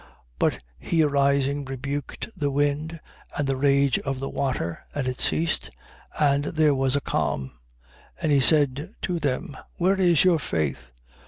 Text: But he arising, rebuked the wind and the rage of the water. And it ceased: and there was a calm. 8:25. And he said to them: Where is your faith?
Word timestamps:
But 0.39 0.63
he 0.79 1.03
arising, 1.03 1.63
rebuked 1.63 2.29
the 2.35 2.49
wind 2.49 2.99
and 3.37 3.45
the 3.45 3.55
rage 3.55 3.99
of 3.99 4.19
the 4.19 4.29
water. 4.31 4.83
And 4.95 5.05
it 5.05 5.21
ceased: 5.21 5.69
and 6.19 6.45
there 6.45 6.73
was 6.73 6.95
a 6.95 7.01
calm. 7.01 7.51
8:25. 8.17 8.23
And 8.23 8.31
he 8.31 8.39
said 8.39 8.95
to 9.03 9.19
them: 9.19 9.55
Where 9.77 9.99
is 10.01 10.23
your 10.23 10.39
faith? 10.39 10.89